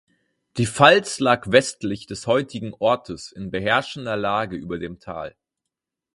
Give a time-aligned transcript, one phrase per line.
[0.57, 5.35] Die Pfalz lag westlich des heutigen Ortes in beherrschender Lage über dem Tal.